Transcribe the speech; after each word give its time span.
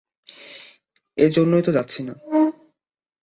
এই 1.17 1.31
জন্যই 1.31 1.63
তো 1.63 1.71
যাচ্ছি 1.71 2.01
না। 2.03 2.13